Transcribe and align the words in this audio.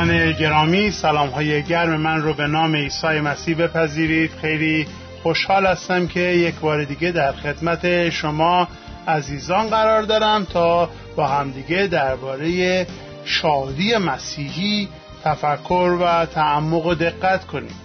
دوستان 0.00 0.32
گرامی 0.32 0.90
سلام 0.90 1.28
های 1.28 1.62
گرم 1.62 2.00
من 2.00 2.22
رو 2.22 2.34
به 2.34 2.46
نام 2.46 2.76
عیسی 2.76 3.06
مسیح 3.06 3.56
بپذیرید. 3.56 4.30
خیلی 4.40 4.86
خوشحال 5.22 5.66
هستم 5.66 6.06
که 6.06 6.20
یک 6.20 6.54
بار 6.54 6.84
دیگه 6.84 7.10
در 7.10 7.32
خدمت 7.32 8.10
شما 8.10 8.68
عزیزان 9.08 9.66
قرار 9.66 10.02
دارم 10.02 10.44
تا 10.44 10.90
با 11.16 11.26
همدیگه 11.26 11.86
درباره 11.86 12.86
شادی 13.24 13.96
مسیحی 13.96 14.88
تفکر 15.24 15.98
و 16.00 16.26
تعمق 16.26 16.86
و 16.86 16.94
دقت 16.94 17.44
کنیم. 17.44 17.76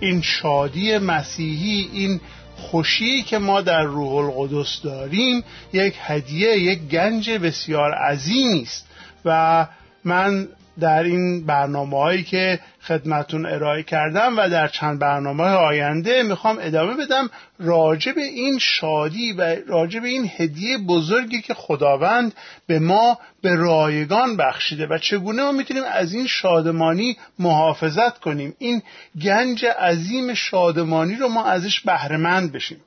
این 0.00 0.22
شادی 0.22 0.98
مسیحی 0.98 1.88
این 1.92 2.20
خوشی 2.56 3.22
که 3.22 3.38
ما 3.38 3.60
در 3.60 3.82
روح 3.82 4.14
القدس 4.14 4.80
داریم 4.82 5.44
یک 5.72 5.94
هدیه 6.00 6.58
یک 6.58 6.78
گنج 6.78 7.30
بسیار 7.30 7.94
عظیمی 7.94 8.62
است. 8.62 8.86
و 9.24 9.66
من 10.04 10.48
در 10.80 11.02
این 11.02 11.46
برنامه 11.46 11.96
هایی 11.96 12.22
که 12.22 12.60
خدمتون 12.82 13.46
ارائه 13.46 13.82
کردم 13.82 14.38
و 14.38 14.48
در 14.48 14.68
چند 14.68 14.98
برنامه 14.98 15.44
آینده 15.44 16.22
می‌خوام 16.22 16.58
ادامه 16.60 16.94
بدم 16.94 17.30
راجع 17.58 18.12
به 18.12 18.22
این 18.22 18.58
شادی 18.58 19.32
و 19.32 19.56
راجع 19.66 20.00
به 20.00 20.08
این 20.08 20.30
هدیه 20.36 20.78
بزرگی 20.78 21.42
که 21.42 21.54
خداوند 21.54 22.34
به 22.66 22.78
ما 22.78 23.18
به 23.42 23.54
رایگان 23.54 24.36
بخشیده 24.36 24.86
و 24.86 24.98
چگونه 24.98 25.42
ما 25.42 25.52
می‌تونیم 25.52 25.84
از 25.92 26.14
این 26.14 26.26
شادمانی 26.26 27.16
محافظت 27.38 28.18
کنیم؟ 28.18 28.54
این 28.58 28.82
گنج 29.22 29.64
عظیم 29.64 30.34
شادمانی 30.34 31.16
رو 31.16 31.28
ما 31.28 31.44
ازش 31.44 31.80
بهرهمند 31.80 32.52
بشیم. 32.52 32.80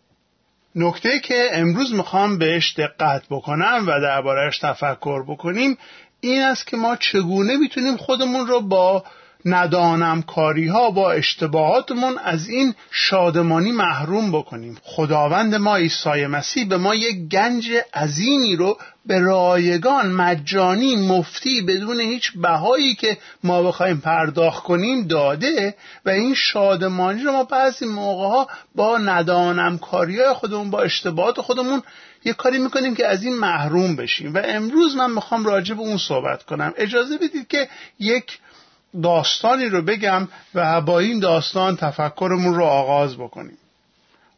نکته 0.76 1.20
که 1.20 1.50
امروز 1.52 1.94
می‌خوام 1.94 2.38
بهش 2.38 2.74
دقت 2.78 3.24
بکنم 3.30 3.84
و 3.88 4.02
دربارهش 4.02 4.58
تفکر 4.58 5.24
بکنیم 5.24 5.78
این 6.22 6.42
است 6.42 6.68
که 6.68 6.78
ما 6.78 6.96
چگونه 6.96 7.58
می‌تونیم 7.58 7.98
خودمون 7.98 8.48
رو 8.48 8.62
با 8.62 9.04
ندانم 9.46 10.22
کاری 10.22 10.68
ها 10.68 10.92
با 10.92 11.12
اشتباهاتمون 11.12 12.18
از 12.18 12.50
این 12.50 12.74
شادمانی 12.92 13.72
محروم 13.72 14.32
بکنیم. 14.32 14.78
خداوند 14.84 15.56
ما 15.56 15.76
عیسی 15.76 16.26
مسیح 16.26 16.68
به 16.68 16.78
ما 16.78 16.96
یک 16.96 17.30
گنج 17.30 17.72
عظیمی 17.94 18.56
رو 18.56 18.78
به 19.06 19.20
رایگان 19.20 20.12
مجانی 20.12 20.96
مفتی 20.96 21.62
بدون 21.62 22.00
هیچ 22.00 22.32
بهایی 22.36 22.96
که 22.96 23.18
ما 23.44 23.64
بخوایم 23.64 23.98
پرداخت 23.98 24.64
کنیم 24.64 25.08
داده 25.08 25.76
و 26.06 26.10
این 26.10 26.34
شادمانی 26.34 27.24
رو 27.24 27.32
ما 27.32 27.44
بعضی 27.44 27.86
موقع 27.86 28.28
ها 28.28 28.48
با 28.76 28.98
ندانم 28.98 29.78
کاری 29.78 30.20
های 30.20 30.34
خودمون 30.34 30.72
با 30.72 30.82
اشتباهات 30.82 31.42
خودمون 31.42 31.82
یه 32.24 32.34
کاری 32.34 32.60
می‌کنیم 32.60 32.96
که 32.96 33.08
از 33.08 33.24
این 33.24 33.36
محروم 33.36 33.96
بشیم. 33.96 34.34
و 34.34 34.42
امروز 34.46 34.96
من 34.96 35.12
می‌خوام 35.12 35.46
راجع 35.46 35.76
به 35.76 35.82
اون 35.82 35.98
صحبت 35.98 36.44
کنم. 36.44 36.74
اجازه 36.78 37.18
بدید 37.18 37.48
که 37.48 37.70
یک 38.00 38.40
داستانی 39.04 39.66
رو 39.66 39.82
بگم 39.82 40.28
و 40.56 40.82
با 40.82 41.00
این 41.00 41.20
داستان 41.20 41.76
تفکرمون 41.76 42.56
رو 42.56 42.64
آغاز 42.64 43.18
بکنیم. 43.18 43.58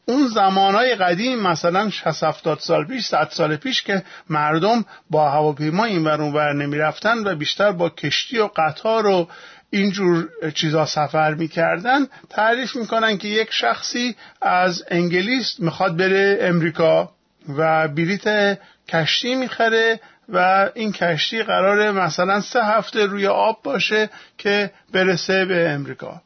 اون 0.06 0.28
زمانهای 0.28 0.96
قدیم 0.96 1.40
مثلا 1.40 1.90
60 1.90 2.24
70 2.24 2.60
سال 2.60 2.86
پیش 2.86 3.06
100 3.06 3.30
سال 3.32 3.56
پیش 3.56 3.82
که 3.82 4.04
مردم 4.30 4.86
با 5.10 5.30
هواپیما 5.30 5.86
این 5.86 6.04
ور 6.04 6.22
اونور 6.22 6.54
نمی‌رفتن 6.54 7.18
و 7.18 7.36
بیشتر 7.36 7.72
با 7.72 7.90
کشتی 7.90 8.40
و 8.40 8.50
قطار 8.56 9.08
و 9.08 9.28
اینجور 9.70 10.30
چیزا 10.54 10.86
سفر 10.86 11.34
می‌کردن 11.34 12.08
تعریف 12.30 12.76
می‌کنن 12.76 13.18
که 13.18 13.28
یک 13.28 13.52
شخصی 13.52 14.16
از 14.42 14.84
انگلیس 14.92 15.60
می‌خواد 15.60 15.98
بره 15.98 16.38
امریکا. 16.42 17.12
و 17.50 17.88
بلیت 17.88 18.58
کشتی 18.90 19.36
می‌خره 19.36 20.00
و 20.30 20.70
این 20.74 20.92
کشتی 20.92 21.44
قراره 21.44 21.92
مثلا 21.92 22.42
سه 22.42 22.64
هفته 22.64 23.06
روی 23.06 23.28
آب 23.28 23.64
باشه 23.64 24.10
که 24.38 24.72
برسه 24.94 25.46
به 25.46 25.70
امریکا. 25.70 26.22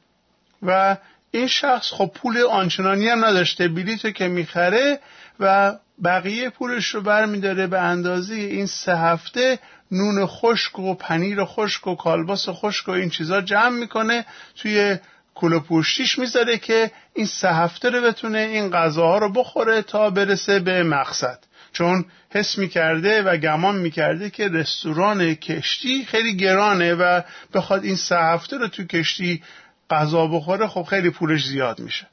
و 0.63 0.97
این 1.31 1.47
شخص 1.47 1.91
خب 1.91 2.11
پول 2.15 2.37
آنچنانی 2.37 3.07
هم 3.07 3.25
نداشته 3.25 3.67
بلیت 3.67 4.15
که 4.15 4.27
می‌خره 4.27 4.99
و 5.39 5.75
بقیه 6.03 6.49
پولش 6.49 6.87
رو 6.87 7.01
برمیداره 7.01 7.67
به 7.67 7.79
اندازه 7.79 8.35
این 8.35 8.65
سه 8.65 8.97
هفته 8.97 9.59
نون 9.91 10.25
خشک 10.25 10.79
و 10.79 10.93
پنیر 10.93 11.45
خشک 11.45 11.87
و 11.87 11.95
کالباس 11.95 12.49
خشک 12.49 12.87
و 12.87 12.91
این 12.91 13.09
چیزا 13.09 13.41
جمع 13.41 13.79
می‌کنه 13.79 14.25
توی 14.55 14.97
کلو 15.37 15.59
پوشتیش 15.59 16.19
می‌ذاره 16.19 16.57
که 16.57 16.91
این 17.13 17.25
سه 17.25 17.53
هفته 17.53 17.89
رو 17.89 18.01
بتونه 18.01 18.39
این 18.39 18.69
غذاها 18.69 19.17
رو 19.17 19.31
بخوره 19.31 19.81
تا 19.81 20.09
برسه 20.09 20.59
به 20.59 20.83
مقصد. 20.83 21.39
چون 21.73 22.05
حس 22.29 22.57
می‌کرده 22.57 23.21
و 23.21 23.37
گمان 23.37 23.75
می‌کرده 23.75 24.29
که 24.29 24.47
رستوران 24.47 25.33
کشتی 25.33 26.05
خیلی 26.05 26.37
گرانه 26.37 26.93
و 26.93 27.21
بخواد 27.53 27.83
این 27.83 27.95
سه 27.95 28.17
هفته 28.17 28.57
رو 28.57 28.67
تو 28.67 28.83
کشتی 28.83 29.43
غذا 29.89 30.27
بخوره 30.27 30.67
خب 30.67 30.83
خیلی 30.83 31.09
پولش 31.09 31.45
زیاد 31.45 31.79
میشه. 31.79 32.07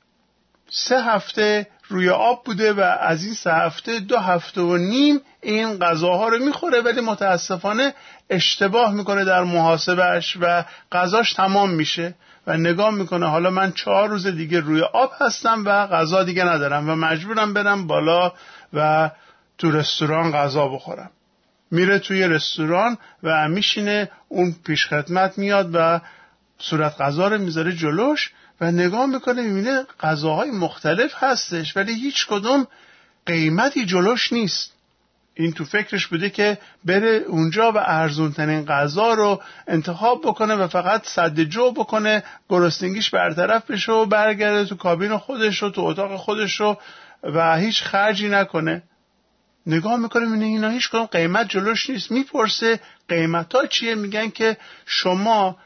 سه 0.70 1.04
هفته 1.04 1.66
روی 1.88 2.08
آب 2.08 2.44
بوده 2.44 2.72
و 2.72 2.80
از 2.80 3.24
این 3.24 3.34
سه 3.34 3.52
هفته 3.52 4.00
دو 4.00 4.18
هفته 4.18 4.60
و 4.60 4.76
نیم 4.76 5.20
این 5.42 5.78
غذاها 5.78 6.28
رو 6.28 6.44
می‌خوره 6.44 6.80
ولی 6.80 7.00
متاسفانه 7.00 7.94
اشتباه 8.30 8.94
می‌کنه 8.94 9.24
در 9.24 9.44
محاسبش 9.44 10.36
و 10.40 10.64
غذاش 10.92 11.32
تمام 11.32 11.70
میشه 11.70 12.14
و 12.46 12.56
نگاه 12.56 12.90
می‌کنه 12.90 13.26
حالا 13.26 13.50
من 13.50 13.72
چهار 13.72 14.08
روز 14.08 14.26
دیگه 14.26 14.60
روی 14.60 14.82
آب 14.82 15.12
هستم 15.20 15.64
و 15.66 15.86
غذا 15.86 16.24
دیگه 16.24 16.44
ندارم 16.44 16.90
و 16.90 16.94
مجبورم 16.94 17.54
برم 17.54 17.86
بالا 17.86 18.32
و 18.72 19.10
تو 19.58 19.70
رستوران 19.70 20.32
غذا 20.32 20.68
بخورم. 20.68 21.10
میره 21.70 21.98
توی 21.98 22.28
رستوران 22.28 22.98
و 23.22 23.48
میشینه 23.48 24.10
اون 24.28 24.54
پیشخدمت 24.66 25.38
میاد 25.38 25.70
و 25.72 26.00
صورت 26.58 27.00
غذا 27.00 27.28
رو 27.28 27.38
می‌ذاره 27.38 27.72
جلوش 27.72 28.32
و 28.60 28.70
نگاه 28.70 29.06
می‌کنه 29.06 29.42
می‌بینه 29.42 29.84
غذاهای 30.00 30.50
مختلف 30.50 31.14
هستش 31.16 31.76
ولی 31.76 31.94
هیچ 31.94 32.26
کدوم 32.26 32.66
قیمتی 33.26 33.84
جلوش 33.84 34.32
نیست. 34.32 34.74
این 35.34 35.52
تو 35.52 35.64
فکرش 35.64 36.06
بوده 36.06 36.30
که 36.30 36.58
بره 36.84 37.24
اونجا 37.28 37.72
و 37.72 37.78
ارزونترین 37.78 38.64
غذا 38.64 39.14
رو 39.14 39.42
انتخاب 39.66 40.20
بکنه 40.24 40.54
و 40.54 40.68
فقط 40.68 41.06
صد 41.06 41.40
جو 41.40 41.70
بکنه 41.70 42.22
گرسنگیش 42.48 43.10
برطرف 43.10 43.70
بشه 43.70 43.92
و 43.92 44.06
برگرده 44.06 44.64
تو 44.64 44.76
کابین 44.76 45.16
خودش 45.16 45.62
رو 45.62 45.70
تو 45.70 45.80
اتاق 45.80 46.16
خودش 46.16 46.60
رو 46.60 46.78
و 47.22 47.56
هیچ 47.56 47.82
خرجی 47.82 48.28
نکنه. 48.28 48.82
نگاه 49.66 49.96
می‌کنه 49.96 50.24
می‌بینه 50.24 50.44
اینا 50.44 50.68
هیچ 50.68 50.88
کدوم 50.90 51.06
قیمت 51.06 51.48
جلوش 51.48 51.90
نیست. 51.90 52.10
می‌پرسه 52.10 52.80
قیمت 53.08 53.54
ها 53.54 53.66
چیه؟ 53.66 53.94
میگن 53.94 54.30
که 54.30 54.56
شما 54.86 55.56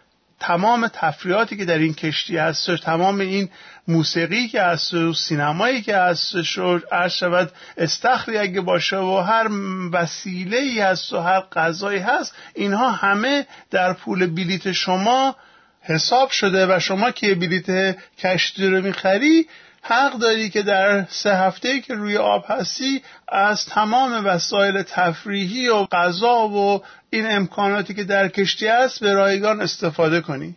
تمام 0.41 0.89
تفریحاتی 0.89 1.57
که 1.57 1.65
در 1.65 1.79
این 1.79 1.95
کشتی 1.95 2.37
هست 2.37 2.77
تمام 2.77 3.21
این 3.21 3.49
موسیقی 3.89 4.49
که 4.49 4.63
هست 4.63 4.95
و 4.95 5.15
سینمایی 5.15 5.83
که 5.83 5.97
هست 5.97 6.59
و 6.59 6.81
عرض 6.93 7.13
شود 7.13 7.53
استخری 7.77 8.39
اگه 8.39 8.61
باشه 8.61 8.97
و 8.97 9.17
هر 9.17 9.49
وسیله 9.93 10.57
ای 10.57 10.81
هست 10.81 11.13
و 11.13 11.19
هر 11.19 11.41
غذایی 11.41 11.99
هست 11.99 12.35
اینها 12.55 12.91
همه 12.91 13.47
در 13.71 13.93
پول 13.93 14.27
بلیت 14.27 14.73
شما 14.73 15.37
حساب 15.83 16.31
شده 16.31 16.77
و 16.77 16.81
شما 16.81 17.11
که 17.11 17.35
بلیت 17.35 17.97
کشتی 18.19 18.67
رو 18.67 18.83
می‌خری 18.83 19.47
حق 19.83 20.19
داری 20.19 20.51
که 20.51 20.63
در 20.63 21.05
سه 21.05 21.37
هفته 21.37 21.81
که 21.81 21.95
روی 21.95 22.17
آب 22.17 22.45
هستی 22.49 23.03
از 23.29 23.67
تمام 23.67 24.27
وسایل 24.27 24.83
تفریحی 24.83 25.69
و 25.69 25.85
غذا 25.85 26.49
و 26.49 26.83
این 27.11 27.31
امکاناتی 27.31 27.95
که 27.95 28.05
در 28.05 28.29
کشتی 28.29 28.67
هست 28.67 29.01
به 29.01 29.13
رایگان 29.13 29.61
استفاده 29.61 30.21
کنی. 30.21 30.57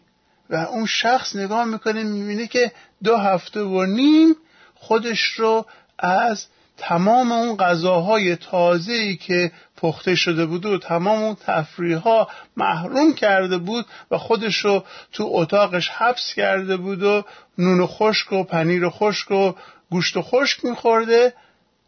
و 0.50 0.56
اون 0.56 0.86
شخص 0.86 1.36
نگاه 1.36 1.66
می‌کنه 1.66 2.04
می‌بینه 2.04 2.48
که 2.48 2.72
دو 3.04 3.18
هفته 3.18 3.62
و 3.62 3.86
نیم 3.86 4.36
خودش 4.76 5.22
رو 5.22 5.66
از 6.00 6.46
تمام 6.78 7.32
اون 7.32 7.58
غذاهای 7.58 8.36
تازه‌ای 8.36 9.16
که 9.16 9.52
پخته 9.78 10.16
شده 10.16 10.46
بود 10.46 10.66
و 10.66 10.78
تمام 10.78 11.24
اون 11.24 11.36
تفریح 11.46 11.98
ها 11.98 12.28
محروم 12.58 13.14
کرده 13.14 13.58
بود 13.58 13.86
و 14.12 14.18
خودش 14.18 14.58
رو 14.58 14.84
تو 15.12 15.30
اتاقش 15.32 15.90
حبس 15.90 16.34
کرده 16.36 16.78
بود 16.78 17.04
و 17.04 17.24
نون 17.58 17.86
خشک 17.86 18.34
و 18.34 18.44
پنیر 18.44 18.90
خشک 18.90 19.32
و 19.32 19.54
گوشت 19.92 20.22
خشک 20.22 20.66
میخورده. 20.66 21.34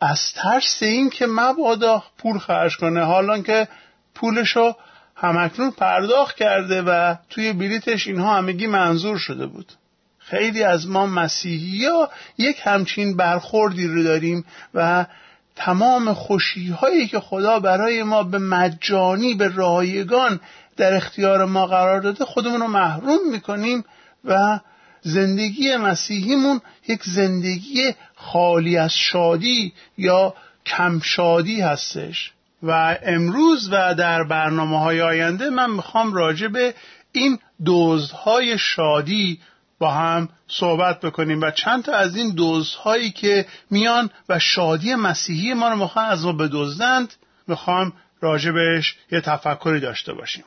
از 0.01 0.33
ترس 0.35 0.77
این 0.83 1.09
که 1.09 1.25
مبادا 1.29 2.03
پول 2.17 2.37
خرج 2.37 2.77
کنه. 2.77 3.03
حالا 3.03 3.41
که 3.41 3.67
پولشو 4.15 4.75
همکنون 5.15 5.71
پرداخت 5.71 6.35
کرده 6.35 6.81
و 6.81 7.15
توی 7.29 7.53
بلیتش 7.53 8.07
اینها 8.07 8.37
همگی 8.37 8.67
منظور 8.67 9.17
شده 9.17 9.45
بود. 9.45 9.71
خیلی 10.19 10.63
از 10.63 10.87
ما 10.87 11.05
مسیحی 11.05 11.85
ها 11.85 12.09
یک 12.37 12.61
همچین 12.63 13.17
برخوردی 13.17 13.87
رو 13.87 14.03
داریم 14.03 14.45
و 14.73 15.05
تمام 15.55 16.13
خوشی 16.13 16.69
هایی 16.69 17.07
که 17.07 17.19
خدا 17.19 17.59
برای 17.59 18.03
ما 18.03 18.23
به 18.23 18.37
مجانی 18.37 19.33
به 19.33 19.47
رایگان 19.47 20.39
در 20.77 20.93
اختیار 20.93 21.45
ما 21.45 21.65
قرار 21.65 22.01
داده 22.01 22.25
خودمون 22.25 22.61
رو 22.61 22.67
محروم 22.67 23.31
می‌کنیم 23.31 23.83
و 24.25 24.59
زندگی 25.01 25.75
مسیحیمون 25.75 26.61
یک 26.87 27.03
زندگی 27.03 27.93
خالی 28.15 28.77
از 28.77 28.93
شادی 28.93 29.73
یا 29.97 30.33
کم 30.65 30.99
شادی 30.99 31.61
هستش. 31.61 32.31
و 32.63 32.97
امروز 33.03 33.69
و 33.71 33.95
در 33.95 34.23
برنامه 34.23 34.79
های 34.79 35.01
آینده 35.01 35.49
من 35.49 35.69
می‌خوام 35.69 36.13
راجع 36.13 36.47
به 36.47 36.73
این 37.11 37.39
دزدهای 37.65 38.57
شادی 38.57 39.39
با 39.79 39.91
هم 39.91 40.29
صحبت 40.47 40.99
بکنیم 40.99 41.41
و 41.41 41.51
چند 41.51 41.83
تا 41.83 41.91
از 41.93 42.15
این 42.15 42.33
دزدهایی 42.37 43.11
که 43.11 43.45
میان 43.69 44.09
و 44.29 44.39
شادی 44.39 44.95
مسیحی 44.95 45.53
ما 45.53 45.69
رو 45.69 45.75
می‌خوان 45.75 46.05
از 46.05 46.25
ما 46.25 46.33
بدزدند 46.33 47.13
می‌خوام 47.47 47.93
راجبش 48.21 48.95
یه 49.11 49.21
تفکری 49.21 49.79
داشته 49.79 50.13
باشیم. 50.13 50.43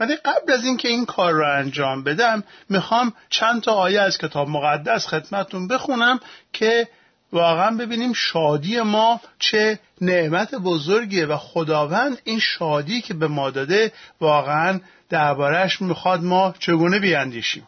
ولی 0.00 0.16
قبل 0.16 0.52
از 0.52 0.64
اینکه 0.64 0.88
این 0.88 1.06
کار 1.06 1.32
رو 1.32 1.58
انجام 1.58 2.04
بدم 2.04 2.44
می‌خوام 2.68 3.12
چند 3.30 3.62
تا 3.62 3.72
آیه 3.72 4.00
از 4.00 4.18
کتاب 4.18 4.48
مقدس 4.48 5.06
خدمتون 5.06 5.68
بخونم 5.68 6.20
که 6.52 6.88
واقعا 7.34 7.76
ببینیم 7.76 8.12
شادی 8.12 8.80
ما 8.80 9.20
چه 9.38 9.78
نعمت 10.00 10.54
بزرگیه 10.54 11.26
و 11.26 11.36
خداوند 11.36 12.18
این 12.24 12.38
شادی 12.38 13.00
که 13.00 13.14
به 13.14 13.28
ما 13.28 13.50
داده 13.50 13.92
واقعا 14.20 14.80
دربارهش 15.08 15.82
می‌خواد 15.82 16.22
ما 16.22 16.54
چگونه 16.58 16.98
بیاندیشیم. 16.98 17.66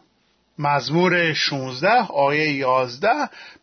مزمور 0.59 1.33
16 1.33 1.89
آیه 2.09 2.51
11 2.51 3.09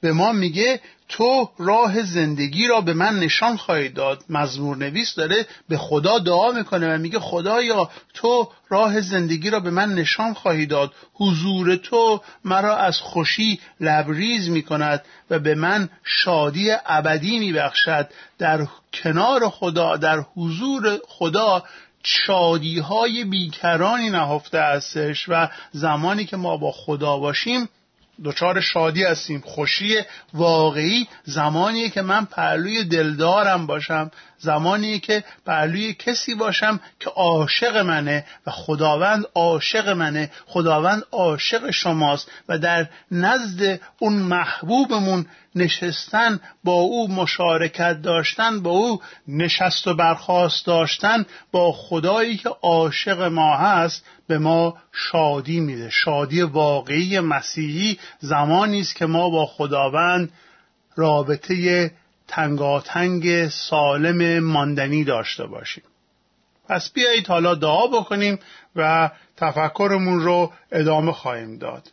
به 0.00 0.12
ما 0.12 0.32
میگه 0.32 0.80
تو 1.08 1.50
راه 1.58 2.02
زندگی 2.02 2.66
را 2.66 2.80
به 2.80 2.94
من 2.94 3.18
نشان 3.18 3.56
خواهی 3.56 3.88
داد. 3.88 4.24
مزمور 4.28 4.76
نویس 4.76 5.14
داره 5.14 5.46
به 5.68 5.76
خدا 5.76 6.18
دعا 6.18 6.50
می‌کنه 6.50 6.94
و 6.94 6.98
میگه 6.98 7.18
خدایا 7.18 7.90
تو 8.14 8.48
راه 8.68 9.00
زندگی 9.00 9.50
را 9.50 9.60
به 9.60 9.70
من 9.70 9.94
نشان 9.94 10.34
خواهی 10.34 10.66
داد. 10.66 10.92
حضور 11.14 11.76
تو 11.76 12.22
مرا 12.44 12.76
از 12.76 12.98
خوشی 13.00 13.60
لبریز 13.80 14.48
می‌کند 14.48 15.04
و 15.30 15.38
به 15.38 15.54
من 15.54 15.88
شادی 16.04 16.70
ابدی 16.86 17.38
میبخشد. 17.38 18.08
در 18.38 18.66
کنار 18.92 19.48
خدا 19.48 19.96
در 19.96 20.24
حضور 20.36 20.98
خدا 21.08 21.62
شادی 22.04 22.78
های 22.78 23.24
بیکرانی 23.24 24.10
نهفته 24.10 24.60
هستش 24.60 25.28
و 25.28 25.48
زمانی 25.72 26.24
که 26.24 26.36
ما 26.36 26.56
با 26.56 26.72
خدا 26.72 27.16
باشیم 27.16 27.68
دچار 28.24 28.60
شادی 28.60 29.04
هستیم. 29.04 29.42
خوشی 29.46 30.00
واقعی 30.34 31.08
زمانی 31.24 31.90
که 31.90 32.02
من 32.02 32.24
پهلوی 32.24 32.84
دلدارم 32.84 33.66
باشم. 33.66 34.10
زمانی 34.44 34.98
که 35.00 35.24
پهلوی 35.46 35.94
کسی 35.94 36.34
باشم 36.34 36.80
که 37.00 37.10
عاشق 37.10 37.76
منه 37.76 38.26
و 38.46 38.50
خداوند 38.50 39.24
عاشق 39.34 39.88
منه. 39.88 40.30
خداوند 40.46 41.02
عاشق 41.12 41.70
شماست 41.70 42.30
و 42.48 42.58
در 42.58 42.88
نزد 43.10 43.80
اون 43.98 44.12
محبوبمون 44.12 45.26
نشستن 45.54 46.40
با 46.64 46.72
او 46.72 47.12
مشارکت 47.12 48.02
داشتن 48.02 48.60
با 48.60 48.70
او 48.70 49.00
نشست 49.28 49.86
و 49.86 49.94
برخواست 49.94 50.66
داشتن 50.66 51.26
با 51.52 51.72
خدایی 51.72 52.36
که 52.36 52.48
عاشق 52.62 53.22
ما 53.22 53.56
هست 53.56 54.04
به 54.26 54.38
ما 54.38 54.78
شادی 54.92 55.60
میده. 55.60 55.90
شادی 55.90 56.42
واقعی 56.42 57.20
مسیحی 57.20 57.98
زمانی 58.18 58.80
است 58.80 58.96
که 58.96 59.06
ما 59.06 59.30
با 59.30 59.46
خداوند 59.46 60.32
رابطه 60.96 61.90
تنگاتنگ 62.34 63.48
سالم 63.48 64.44
ماندنی 64.44 65.04
داشته 65.04 65.46
باشیم. 65.46 65.84
پس 66.68 66.92
بیایید 66.92 67.26
حالا 67.26 67.54
دعا 67.54 67.86
بکنیم 67.86 68.38
و 68.76 69.10
تفکرمون 69.36 70.20
رو 70.20 70.52
ادامه 70.72 71.12
خواهیم 71.12 71.58
داد. 71.58 71.92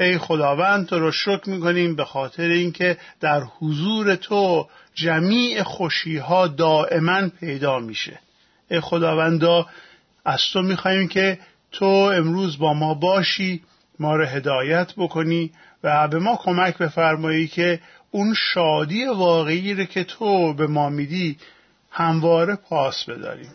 ای 0.00 0.18
خداوند 0.18 0.86
تو 0.86 0.98
رو 0.98 1.12
شکر 1.12 1.50
می‌کنیم 1.50 1.96
به 1.96 2.04
خاطر 2.04 2.48
اینکه 2.48 2.98
در 3.20 3.40
حضور 3.40 4.14
تو 4.14 4.68
جمیع 4.94 5.62
خوشی 5.62 6.16
ها 6.16 6.46
دائما 6.46 7.28
پیدا 7.40 7.78
میشه. 7.78 8.20
ای 8.70 8.80
خداوندا 8.80 9.66
از 10.24 10.40
تو 10.52 10.62
می‌خواهیم 10.62 11.08
که 11.08 11.38
تو 11.72 11.86
امروز 11.86 12.58
با 12.58 12.74
ما 12.74 12.94
باشی 12.94 13.62
ما 13.98 14.16
رو 14.16 14.26
هدایت 14.26 14.92
بکنی 14.96 15.52
و 15.84 16.08
به 16.08 16.18
ما 16.18 16.36
کمک 16.36 16.78
بفرمایی 16.78 17.48
که 17.48 17.80
اون 18.14 18.34
شادی 18.34 19.04
واقعی 19.04 19.74
رو 19.74 19.84
که 19.84 20.04
تو 20.04 20.54
به 20.54 20.66
ما 20.66 20.88
میدی 20.88 21.36
همواره 21.90 22.54
پاس 22.54 23.04
بداریم. 23.04 23.50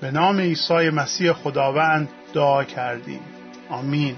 به 0.00 0.10
نام 0.10 0.40
عیسی 0.40 0.90
مسیح 0.90 1.32
خداوند 1.32 2.08
دعا 2.34 2.64
کردیم. 2.64 3.20
آمین. 3.70 4.16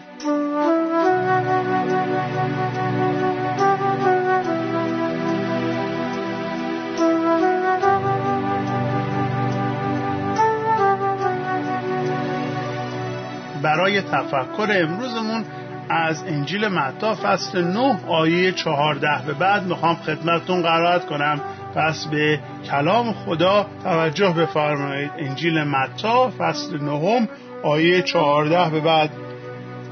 برای 13.62 14.02
تفکر 14.02 14.68
امروزمون 14.70 15.44
از 15.90 16.22
انجیل 16.22 16.68
متا 16.68 17.14
فصل 17.14 17.64
9 17.64 18.00
آیه 18.08 18.52
14 18.52 19.26
به 19.26 19.32
بعد 19.32 19.66
می‌خوام 19.66 19.94
خدمتتون 19.94 20.62
قرائت 20.62 21.06
کنم. 21.06 21.40
پس 21.74 22.06
به 22.06 22.40
کلام 22.70 23.12
خدا 23.12 23.66
توجه 23.84 24.30
بفرمایید. 24.30 25.10
انجیل 25.18 25.62
متا 25.62 26.32
فصل 26.38 26.80
9 26.80 27.28
آیه 27.62 28.02
14 28.02 28.70
به 28.70 28.80
بعد 28.80 29.10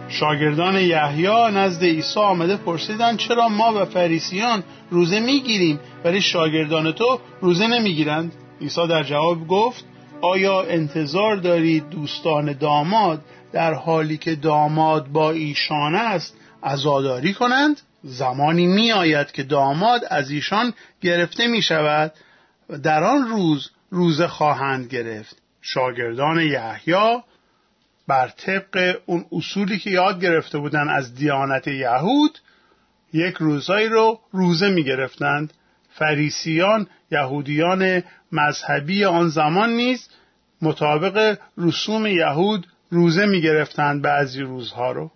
شاگردان 0.08 0.76
یحیی 0.76 1.50
نزد 1.54 1.84
عیسی 1.84 2.20
آمده 2.20 2.56
پرسیدند 2.56 3.18
چرا 3.18 3.48
ما 3.48 3.72
و 3.82 3.84
فریسیان 3.84 4.62
روزه 4.90 5.20
می‌گیریم 5.20 5.80
ولی 6.04 6.20
شاگردان 6.20 6.92
تو 6.92 7.20
روزه 7.40 7.66
نمی‌گیرند؟ 7.66 8.32
عیسی 8.60 8.86
در 8.86 9.02
جواب 9.02 9.46
گفت 9.48 9.84
آیا 10.20 10.62
انتظار 10.62 11.36
دارید 11.36 11.90
دوستان 11.90 12.52
داماد 12.52 13.20
در 13.52 13.74
حالی 13.74 14.16
که 14.16 14.34
داماد 14.34 15.06
با 15.06 15.30
ایشان 15.30 15.94
است 15.94 16.36
عزاداری 16.62 17.34
کنند. 17.34 17.80
زمانی 18.02 18.66
می 18.66 18.92
آید 18.92 19.32
که 19.32 19.42
داماد 19.42 20.00
از 20.10 20.30
ایشان 20.30 20.74
گرفته 21.00 21.46
می 21.46 21.62
شود 21.62 22.12
و 22.70 22.78
در 22.78 23.04
آن 23.04 23.28
روز 23.28 23.70
روزه 23.90 24.26
خواهند 24.26 24.86
گرفت. 24.86 25.36
شاگردان 25.60 26.40
یحیی 26.40 27.22
بر 28.08 28.28
طبق 28.28 29.00
اون 29.06 29.24
اصولی 29.32 29.78
که 29.78 29.90
یاد 29.90 30.20
گرفته 30.20 30.58
بودن 30.58 30.88
از 30.88 31.14
دیانت 31.14 31.66
یهود 31.66 32.38
یک 33.12 33.34
روزایی 33.34 33.88
رو 33.88 34.20
روزه 34.32 34.68
می 34.68 34.84
گرفتند 34.84 35.52
فریسیان 35.90 36.86
یهودیان 37.10 38.02
مذهبی 38.32 39.04
آن 39.04 39.28
زمان 39.28 39.70
نیز 39.70 40.08
مطابق 40.62 41.38
رسوم 41.58 42.06
یهود 42.06 42.66
روزه 42.90 43.26
می 43.26 43.40
گرفتند 43.40 44.02
بعضی 44.02 44.42
روزها 44.42 44.92
رو. 44.92 45.10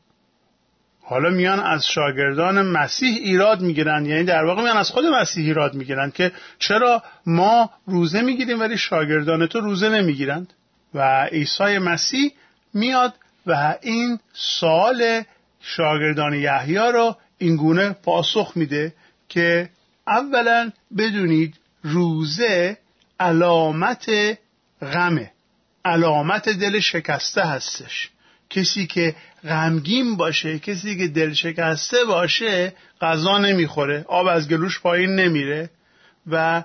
حالا 1.03 1.31
میان 1.31 1.61
از 1.61 1.87
شاگردان 1.87 2.63
مسیح 2.63 3.17
ایراد 3.17 3.61
می‌گیرند. 3.61 4.07
یعنی 4.07 4.25
در 4.25 4.45
واقع 4.45 4.63
میان 4.63 4.77
از 4.77 4.91
خود 4.91 5.05
مسیح 5.05 5.45
ایراد 5.45 5.75
می‌گیرند 5.75 6.13
که 6.13 6.33
چرا 6.59 7.03
ما 7.27 7.71
روزه 7.87 8.23
می‌گیریم 8.23 8.61
ولی 8.61 8.79
شاگردان 8.79 9.47
تو 9.47 9.61
روزه 9.61 9.89
نمی‌گیرند؟ 9.89 10.53
و 10.95 11.25
عیسی 11.25 11.79
مسیح 11.79 12.33
میاد 12.75 13.15
و 13.47 13.75
این 13.83 14.19
سال 14.33 15.23
شاگردان 15.61 16.35
یحیی 16.35 16.77
رو 16.77 17.17
اینگونه 17.39 17.91
پاسخ 17.91 18.53
میده 18.57 18.95
که 19.29 19.71
اولا 20.07 20.71
بدونید 20.99 21.55
روزه 21.83 22.77
علامت 23.21 24.11
غمه. 24.83 25.32
علامت 25.85 26.49
دل 26.49 26.81
شکسته 26.81 27.43
هستش. 27.43 28.11
کسی 28.51 28.87
که 28.87 29.15
غمگین 29.45 30.17
باشه 30.17 30.59
کسی 30.59 30.99
که 30.99 31.09
دل 31.09 31.33
شکسته 31.33 32.05
باشه 32.05 32.75
غذا 33.01 33.39
نمی‌خوره 33.39 34.05
آب 34.09 34.27
از 34.27 34.49
گلوش 34.49 34.81
پایین 34.81 35.15
نمیره 35.15 35.71
و 36.27 36.65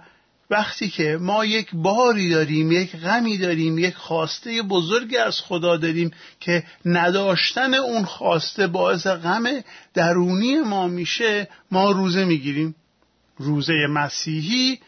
وقتی 0.49 0.89
که 0.89 1.17
ما 1.21 1.45
یک 1.45 1.69
باری 1.73 2.29
داریم 2.29 2.71
یک 2.71 2.95
غمی 2.95 3.37
داریم 3.37 3.77
یک 3.77 3.95
خواسته 3.95 4.61
بزرگی 4.61 5.17
از 5.17 5.41
خدا 5.41 5.77
داریم 5.77 6.11
که 6.39 6.63
نداشتن 6.85 7.73
اون 7.73 8.05
خواسته 8.05 8.67
باعث 8.67 9.07
غم 9.07 9.43
درونی 9.93 10.55
ما 10.55 10.87
میشه 10.87 11.49
ما 11.71 11.91
روزه 11.91 12.25
می‌گیریم. 12.25 12.75
روزه 13.37 13.73
مسیحی 13.89 14.79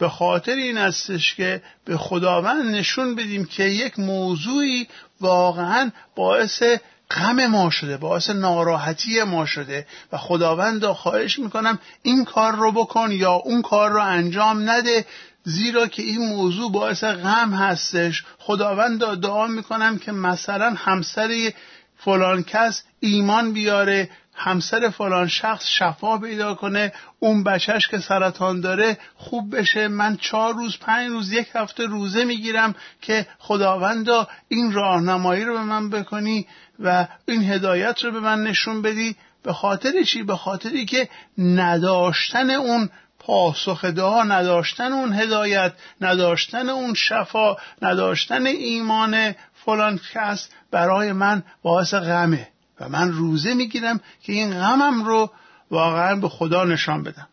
به 0.00 0.08
خاطر 0.08 0.54
این 0.54 0.78
استش 0.78 1.34
که 1.34 1.62
به 1.84 1.96
خداوند 1.96 2.74
نشون 2.74 3.14
بدیم 3.14 3.44
که 3.44 3.64
یک 3.64 3.98
موضوعی 3.98 4.88
واقعا 5.20 5.90
باعث 6.16 6.62
غم 7.10 7.46
ما 7.46 7.70
شده 7.70 7.96
باعث 7.96 8.30
ناراحتی 8.30 9.22
ما 9.22 9.46
شده 9.46 9.86
و 10.12 10.16
خداوند 10.16 10.84
خواهش 10.86 11.38
می‌کنم 11.38 11.78
این 12.02 12.24
کار 12.24 12.56
رو 12.56 12.72
بکن 12.72 13.10
یا 13.12 13.32
اون 13.32 13.62
کار 13.62 13.90
رو 13.90 14.02
انجام 14.02 14.70
نده 14.70 15.06
زیرا 15.44 15.86
که 15.86 16.02
این 16.02 16.28
موضوع 16.28 16.72
باعث 16.72 17.04
غم 17.04 17.54
هستش. 17.54 18.24
خداوند 18.38 19.20
دعا 19.20 19.46
می‌کنم 19.46 19.98
که 19.98 20.12
مثلا 20.12 20.74
همسر 20.76 21.52
فلان 21.96 22.42
کس 22.42 22.82
ایمان 23.00 23.52
بیاره 23.52 24.10
همسر 24.34 24.90
فلان 24.90 25.28
شخص 25.28 25.66
شفا 25.66 26.18
پیدا 26.18 26.54
کنه 26.54 26.92
اون 27.18 27.44
بچهش 27.44 27.88
که 27.88 27.98
سرطان 27.98 28.60
داره 28.60 28.98
خوب 29.16 29.56
بشه 29.56 29.88
من 29.88 30.16
چهار 30.16 30.54
روز 30.54 30.78
پنج 30.78 31.08
روز 31.08 31.32
یک 31.32 31.48
هفته 31.54 31.86
روزه 31.86 32.24
می‌گیرم 32.24 32.74
که 33.00 33.26
خداوندا 33.38 34.28
این 34.48 34.72
راهنمایی 34.72 35.44
رو 35.44 35.52
به 35.52 35.62
من 35.62 35.90
بکنی 35.90 36.46
و 36.78 37.06
این 37.28 37.50
هدایت 37.50 38.04
رو 38.04 38.10
به 38.10 38.20
من 38.20 38.42
نشون 38.42 38.82
بدی. 38.82 39.16
به 39.42 39.52
خاطر 39.52 40.02
چی؟ 40.02 40.22
به 40.22 40.36
خاطری 40.36 40.84
که 40.84 41.08
نداشتن 41.38 42.50
اون 42.50 42.90
پاسخ 43.18 43.84
دعا 43.84 44.22
نداشتن 44.22 44.92
اون 44.92 45.12
هدایت 45.12 45.72
نداشتن 46.00 46.68
اون 46.68 46.94
شفا 46.94 47.56
نداشتن 47.82 48.46
ایمان 48.46 49.34
فلان 49.64 50.00
کس 50.14 50.48
برای 50.70 51.12
من 51.12 51.42
باعث 51.62 51.94
غمه. 51.94 52.48
و 52.80 52.88
من 52.88 53.12
روزه 53.12 53.54
می‌گیرم 53.54 54.00
که 54.22 54.32
این 54.32 54.50
غمم 54.50 55.04
رو 55.04 55.30
واقعا 55.70 56.16
به 56.16 56.28
خدا 56.28 56.64
نشان 56.64 57.02
بدم. 57.02 57.28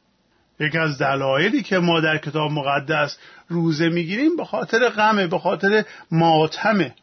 یکی 0.60 0.78
از 0.78 0.98
دلایلی 0.98 1.64
که 1.64 1.80
ما 1.80 2.00
در 2.00 2.18
کتاب 2.18 2.52
مقدس 2.52 3.18
روزه 3.48 3.90
می‌گیریم 3.90 4.38
به 4.38 4.46
خاطر 4.46 4.90
غمه 4.90 5.28
به 5.28 5.40
خاطر 5.40 5.86
ماتمه. 6.12 6.94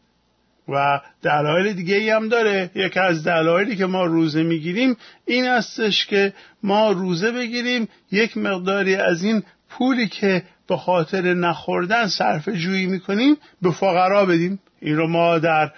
و 0.69 1.01
دلایل 1.23 1.73
دیگه 1.73 1.95
ای 1.95 2.11
هم 2.11 2.29
داره. 2.29 2.71
یکی 2.75 3.01
از 3.01 3.25
دلایلی 3.25 3.77
که 3.77 3.87
ما 3.87 4.05
روزه 4.05 4.43
می‌گیریم 4.43 4.97
این 5.27 5.49
استش 5.49 6.07
که 6.07 6.33
ما 6.63 6.91
روزه 6.91 7.31
بگیریم 7.31 7.89
یک 8.13 8.37
مقداری 8.37 8.95
از 8.95 9.23
این 9.23 9.43
پولی 9.71 10.09
که 10.09 10.43
به 10.69 10.77
خاطر 10.77 11.35
نخوردن 11.35 12.07
صرف 12.07 12.49
جویی 12.49 12.87
می‌کنیم 12.87 13.37
به 13.63 13.71
فقرا 13.71 14.27
بدیم. 14.27 14.61
این 14.81 14.97
رو 14.97 15.09
ما 15.09 15.39
در 15.39 15.73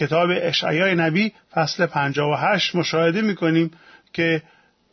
کتاب 0.00 0.30
اشعیای 0.32 0.94
نبی 0.94 1.32
فصل 1.52 1.86
58 1.86 2.74
مشاهده 2.74 3.22
می‌کنیم 3.22 3.70
که 4.12 4.42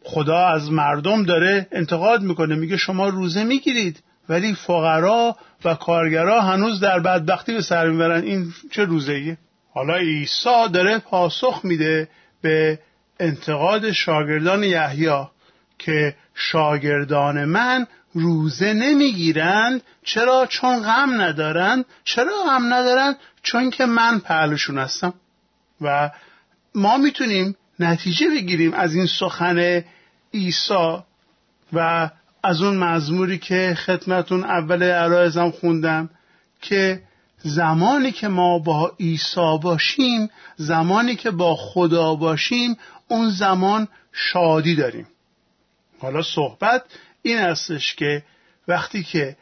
خدا 0.04 0.48
از 0.48 0.72
مردم 0.72 1.24
داره 1.24 1.68
انتقاد 1.72 2.22
می‌کنه. 2.22 2.56
میگه 2.56 2.78
شما 2.78 3.08
روزه 3.08 3.44
می‌گیرید 3.44 4.04
ولی 4.30 4.54
فقرا 4.54 5.36
و 5.66 5.74
کارگرا 5.76 6.42
هنوز 6.42 6.80
در 6.80 7.00
بدبختی 7.00 7.54
به 7.54 7.62
سر 7.62 7.90
می‌برن. 7.90 8.24
این 8.24 8.54
چه 8.72 8.86
روزه 8.86 9.38
حالا 9.74 9.96
عیسی 9.96 10.70
داره 10.74 10.98
پاسخ 10.98 11.62
میده 11.64 12.10
به 12.42 12.80
انتقاد 13.20 13.92
شاگردان 13.92 14.64
یحیی 14.64 15.28
که 15.80 16.16
شاگردان 16.36 17.46
من 17.46 17.88
روزه 18.14 18.74
نمی‌گیرند 18.74 19.82
چرا 20.04 20.46
چون 20.50 20.82
غم 20.84 21.22
ندارند؟ 21.22 21.86
چرا 22.04 22.34
غم 22.48 22.74
ندارند؟ 22.74 23.16
چون 23.44 23.70
که 23.70 23.86
من 23.86 24.20
پهلشون 24.20 24.78
هستم. 24.78 25.14
و 25.82 26.12
ما 26.76 26.98
می‌تونیم 26.98 27.56
نتیجه 27.80 28.30
بگیریم 28.30 28.74
از 28.74 28.96
این 28.96 29.06
سخن 29.06 29.84
عیسی 30.34 30.98
و 31.74 32.10
از 32.44 32.62
اون 32.62 32.78
مزموری 32.78 33.38
که 33.38 33.78
خدمتون 33.86 34.44
اول 34.44 34.84
عرایزم 34.84 35.52
خوندم 35.52 36.10
که 36.62 37.02
زمانی 37.38 38.12
که 38.12 38.28
ما 38.28 38.60
با 38.60 38.96
عیسی 39.00 39.58
باشیم 39.62 40.30
زمانی 40.56 41.16
که 41.16 41.32
با 41.32 41.56
خدا 41.56 42.16
باشیم 42.16 42.78
اون 43.08 43.30
زمان 43.30 43.88
شادی 44.12 44.76
داریم. 44.76 45.08
حالا 46.00 46.22
صحبت 46.22 46.84
این 47.28 47.38
استش 47.38 47.96
که 47.96 48.24
وقتی 48.68 49.04
که 49.04 49.38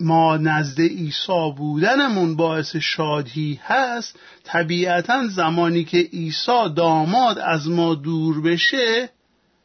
ما 0.00 0.36
نزد 0.36 0.80
عیسی 0.80 1.52
بودنمون 1.56 2.36
باعث 2.36 2.76
شادی 2.76 3.60
هست 3.64 4.18
طبیعتا 4.44 5.26
زمانی 5.26 5.84
که 5.84 5.98
عیسی 5.98 6.74
داماد 6.76 7.38
از 7.38 7.68
ما 7.68 7.94
دور 7.94 8.40
بشه 8.42 9.10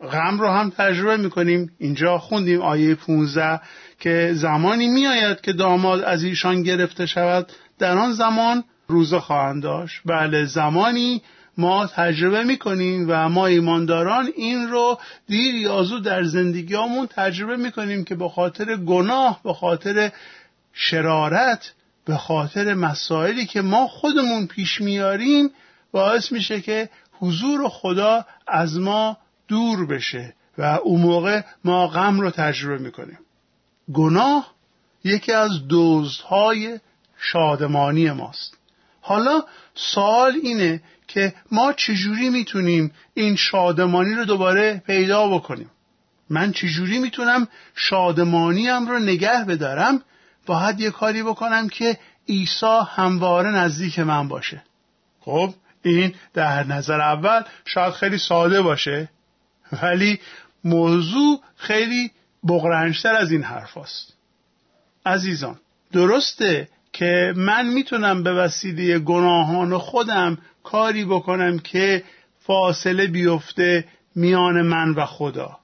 غم 0.01 0.39
رو 0.39 0.47
هم 0.47 0.69
تجربه 0.69 1.17
می‌کنیم. 1.17 1.71
اینجا 1.77 2.17
خوندیم 2.17 2.61
آیه 2.61 2.95
15 2.95 3.61
که 3.99 4.31
زمانی 4.33 4.87
میآید 4.87 5.41
که 5.41 5.53
داماد 5.53 6.01
از 6.01 6.23
ایشان 6.23 6.63
گرفته 6.63 7.05
شود 7.05 7.51
در 7.79 7.97
آن 7.97 8.11
زمان 8.11 8.63
روزه 8.87 9.19
خواهند 9.19 9.63
داشت. 9.63 10.01
بله 10.05 10.45
زمانی 10.45 11.21
ما 11.57 11.87
تجربه 11.87 12.43
می‌کنیم 12.43 13.05
و 13.09 13.29
ما 13.29 13.47
ایمانداران 13.47 14.29
این 14.35 14.67
رو 14.67 14.99
دیر 15.27 15.55
یا 15.55 15.83
زود 15.83 16.03
در 16.03 16.23
زندگیامون 16.23 17.07
تجربه 17.07 17.57
می‌کنیم 17.57 18.03
که 18.03 18.15
به 18.15 18.29
خاطر 18.29 18.75
گناه 18.75 19.39
به 19.43 19.53
خاطر 19.53 20.11
شرارت 20.73 21.73
به 22.05 22.17
خاطر 22.17 22.73
مسائلی 22.73 23.45
که 23.45 23.61
ما 23.61 23.87
خودمون 23.87 24.47
پیش 24.47 24.81
میاریم 24.81 25.49
باعث 25.91 26.31
میشه 26.31 26.61
که 26.61 26.89
حضور 27.19 27.69
خدا 27.69 28.25
از 28.47 28.79
ما 28.79 29.17
دور 29.47 29.85
بشه 29.87 30.33
و 30.57 30.63
اون 30.83 31.01
موقع 31.01 31.41
ما 31.63 31.87
غم 31.87 32.19
رو 32.19 32.31
تجربه 32.31 32.77
می‌کنیم. 32.77 33.19
گناه 33.93 34.55
یکی 35.03 35.31
از 35.31 35.67
دوزهای 35.67 36.79
شادمانی 37.17 38.11
ماست. 38.11 38.57
حالا 39.01 39.43
سوال 39.75 40.33
اینه 40.43 40.81
که 41.15 41.33
ما 41.51 41.73
چجوری 41.73 42.29
می‌تونیم 42.29 42.91
این 43.13 43.35
شادمانی 43.35 44.13
رو 44.13 44.25
دوباره 44.25 44.83
پیدا 44.87 45.27
بکنیم؟ 45.27 45.69
من 46.29 46.51
چجوری 46.51 46.99
می‌تونم 46.99 47.47
شادمانیم 47.75 48.87
رو 48.87 48.99
نگه 48.99 49.45
بدارم؟ 49.47 50.01
باید 50.45 50.79
یه 50.79 50.91
کاری 50.91 51.23
بکنم 51.23 51.69
که 51.69 51.97
عیسی 52.29 52.79
همواره 52.87 53.49
نزدیک 53.49 53.99
من 53.99 54.27
باشه. 54.27 54.63
خب 55.19 55.53
این 55.83 56.15
در 56.33 56.63
نظر 56.63 57.01
اول 57.01 57.41
شاید 57.65 57.93
خیلی 57.93 58.17
ساده 58.17 58.61
باشه 58.61 59.09
ولی 59.83 60.19
موضوع 60.63 61.41
خیلی 61.55 62.11
بغرنجتر 62.47 63.15
از 63.15 63.31
این 63.31 63.43
حرف 63.43 63.77
است. 63.77 64.13
عزیزان 65.05 65.59
درسته 65.91 66.67
که 66.95 67.33
من 67.35 67.67
می‌تونم 67.67 68.23
به 68.23 68.33
وسیله 68.33 68.99
گناهان 68.99 69.77
خودم 69.77 70.37
کاری 70.63 71.05
بکنم 71.05 71.59
که 71.59 72.03
فاصله 72.39 73.07
بیفته 73.07 73.85
میان 74.15 74.61
من 74.61 74.89
و 74.89 75.05
خدا. 75.05 75.57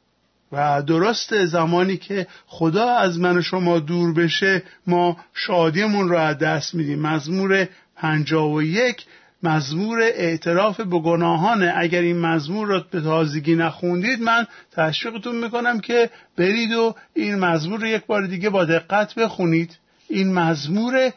و 0.51 0.81
درست 0.81 1.45
زمانی 1.45 1.97
که 1.97 2.27
خدا 2.47 2.89
از 2.89 3.19
من 3.19 3.37
و 3.37 3.41
شما 3.41 3.79
دور 3.79 4.13
بشه 4.13 4.63
ما 4.87 5.17
شادیمون 5.33 6.09
را 6.09 6.21
از 6.21 6.37
دست 6.37 6.75
میدیم. 6.75 7.01
مزمور 7.01 7.67
پنجا 7.95 8.47
و 8.47 8.61
یک 8.61 9.05
مزمور 9.43 10.01
اعتراف 10.01 10.81
به 10.81 10.99
گناهانه. 10.99 11.73
اگر 11.77 12.01
این 12.01 12.19
مزمور 12.19 12.67
رو 12.67 12.81
به 12.91 13.01
تازگی 13.01 13.55
نخوندید 13.55 14.21
من 14.21 14.47
تشویقتون 14.71 15.35
می‌کنم 15.35 15.79
که 15.79 16.09
برید 16.37 16.73
و 16.73 16.95
این 17.13 17.35
مزمور 17.35 17.79
رو 17.79 17.87
یک 17.87 18.05
بار 18.05 18.27
دیگه 18.27 18.49
با 18.49 18.65
دقت 18.65 19.15
بخونید. 19.15 19.80
این 20.11 20.33
مزمور 20.33 21.11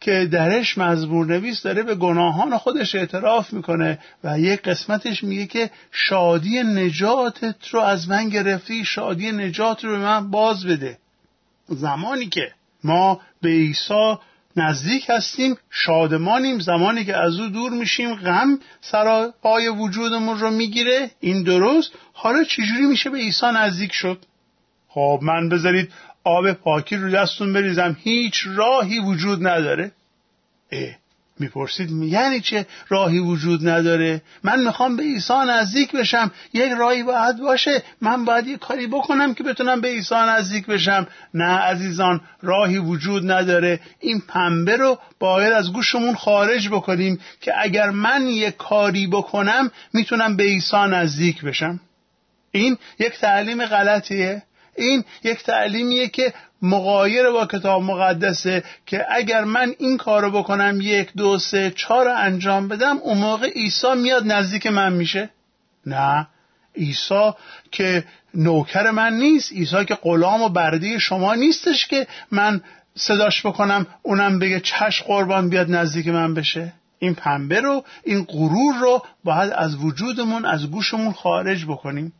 که 0.00 0.28
درش 0.32 0.78
مزمور 0.78 1.26
نویس 1.26 1.62
داره 1.62 1.82
به 1.82 1.94
گناهان 1.94 2.58
خودش 2.58 2.94
اعتراف 2.94 3.52
می‌کنه 3.52 3.98
و 4.24 4.40
یک 4.40 4.62
قسمتش 4.62 5.24
میگه 5.24 5.46
که 5.46 5.70
شادی 5.92 6.62
نجاتت 6.62 7.68
رو 7.70 7.80
از 7.80 8.08
من 8.08 8.28
گرفتی 8.28 8.84
شادی 8.84 9.32
نجات 9.32 9.84
رو 9.84 9.90
به 9.90 9.98
من 9.98 10.30
باز 10.30 10.66
بده. 10.66 10.98
زمانی 11.68 12.26
که 12.26 12.52
ما 12.84 13.20
به 13.42 13.48
عیسی 13.48 14.14
نزدیک 14.56 15.10
هستیم 15.10 15.56
شادمانیم 15.70 16.58
زمانی 16.58 17.04
که 17.04 17.16
از 17.16 17.40
او 17.40 17.48
دور 17.48 17.72
میشیم 17.72 18.14
غم 18.14 18.58
پای 19.42 19.68
وجودمون 19.68 20.38
رو 20.38 20.50
می‌گیره 20.50 21.10
این 21.20 21.42
درست. 21.42 21.92
حالا 22.12 22.44
چجوری 22.44 22.86
میشه 22.86 23.10
به 23.10 23.18
عیسی 23.18 23.46
نزدیک 23.54 23.92
شد؟ 23.92 24.18
خب 24.88 25.18
من 25.22 25.48
بذارید 25.48 25.92
آب 26.24 26.52
پاکی 26.52 26.96
رو 26.96 27.10
دستون 27.10 27.52
بریزم 27.52 27.96
هیچ 28.02 28.46
راهی 28.46 28.98
وجود 28.98 29.46
نداره. 29.46 29.92
اه 30.72 31.00
می‌پرسید 31.38 31.90
یعنی 31.90 32.40
چه 32.40 32.66
راهی 32.88 33.18
وجود 33.18 33.68
نداره؟ 33.68 34.22
من 34.42 34.64
می‌خوام 34.64 34.96
به 34.96 35.02
عیسی 35.02 35.34
نزدیک 35.48 35.92
بشم 35.92 36.32
یک 36.52 36.72
راهی 36.78 37.02
باید 37.02 37.38
باشه 37.38 37.82
من 38.00 38.24
باید 38.24 38.46
یک 38.46 38.58
کاری 38.58 38.86
بکنم 38.86 39.34
که 39.34 39.44
بتونم 39.44 39.80
به 39.80 39.88
عیسی 39.88 40.14
نزدیک 40.14 40.66
بشم. 40.66 41.06
نه 41.34 41.44
عزیزان 41.44 42.20
راهی 42.42 42.78
وجود 42.78 43.30
نداره. 43.30 43.80
این 44.00 44.22
پنبه 44.28 44.76
رو 44.76 44.98
باید 45.18 45.52
از 45.52 45.72
گوشمون 45.72 46.14
خارج 46.14 46.68
بکنیم 46.68 47.20
که 47.40 47.52
اگر 47.56 47.90
من 47.90 48.26
یک 48.26 48.56
کاری 48.56 49.06
بکنم 49.06 49.70
می‌تونم 49.92 50.36
به 50.36 50.42
عیسی 50.42 50.76
نزدیک 50.90 51.42
بشم. 51.42 51.80
این 52.52 52.78
یک 52.98 53.12
تعلیم 53.12 53.66
غلطیه. 53.66 54.42
این 54.76 55.04
یک 55.24 55.42
تعلیمیه 55.42 56.08
که 56.08 56.34
مقایر 56.62 57.30
با 57.30 57.46
کتاب 57.46 57.82
مقدسه 57.82 58.64
که 58.86 59.06
اگر 59.10 59.44
من 59.44 59.74
این 59.78 59.96
کارو 59.96 60.30
بکنم 60.30 60.78
یک 60.82 61.12
دو 61.16 61.38
سه 61.38 61.70
چهار 61.76 62.08
انجام 62.08 62.68
بدم 62.68 62.98
اون 62.98 63.18
موقع 63.18 63.48
عیسی 63.48 63.94
میاد 63.94 64.26
نزدیک 64.26 64.66
من 64.66 64.92
میشه؟ 64.92 65.30
نه. 65.86 66.26
عیسی 66.76 67.30
که 67.70 68.04
نوکر 68.34 68.90
من 68.90 69.12
نیست 69.12 69.52
عیسی 69.52 69.84
که 69.84 69.94
غلام 69.94 70.42
و 70.42 70.48
برده 70.48 70.98
شما 70.98 71.34
نیستش 71.34 71.86
که 71.86 72.06
من 72.30 72.60
صداش 72.94 73.46
بکنم 73.46 73.86
اونم 74.02 74.38
بگه 74.38 74.60
چش 74.60 75.02
قربان 75.02 75.48
بیاد 75.48 75.70
نزدیک 75.70 76.08
من 76.08 76.34
بشه. 76.34 76.72
این 76.98 77.14
پنبه 77.14 77.60
رو 77.60 77.84
این 78.04 78.24
غرور 78.24 78.74
رو 78.80 79.02
باید 79.24 79.52
از 79.52 79.76
وجودمون 79.76 80.44
از 80.44 80.70
گوشمون 80.70 81.12
خارج 81.12 81.64
بکنیم. 81.64 82.12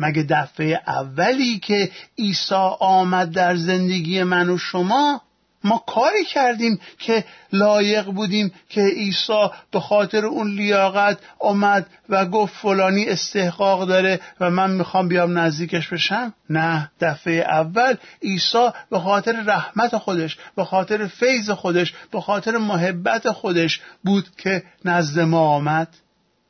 مگه 0.00 0.22
دفعه 0.22 0.80
اولی 0.86 1.58
که 1.58 1.90
عیسی 2.18 2.54
آمد 2.80 3.32
در 3.32 3.56
زندگی 3.56 4.22
من 4.22 4.50
و 4.50 4.58
شما 4.58 5.22
ما 5.64 5.84
کاری 5.86 6.24
کردیم 6.24 6.80
که 6.98 7.24
لایق 7.52 8.06
بودیم 8.06 8.52
که 8.68 8.80
عیسی 8.80 9.48
به 9.72 9.80
خاطر 9.80 10.26
اون 10.26 10.50
لیاقت 10.50 11.18
آمد 11.38 11.86
و 12.08 12.26
گفت 12.26 12.54
فلانی 12.54 13.06
استحقاق 13.06 13.88
داره 13.88 14.20
و 14.40 14.50
من 14.50 14.70
می‌خوام 14.70 15.08
بیام 15.08 15.38
نزدیکش 15.38 15.88
بشم؟ 15.88 16.34
نه. 16.50 16.90
دفعه 17.00 17.34
اول 17.34 17.94
عیسی 18.22 18.68
به 18.90 18.98
خاطر 18.98 19.32
رحمت 19.32 19.96
خودش 19.96 20.38
به 20.56 20.64
خاطر 20.64 21.06
فیض 21.06 21.50
خودش 21.50 21.94
به 22.12 22.20
خاطر 22.20 22.56
محبت 22.56 23.30
خودش 23.30 23.80
بود 24.04 24.36
که 24.36 24.62
نزد 24.84 25.20
ما 25.20 25.40
آمد. 25.40 25.88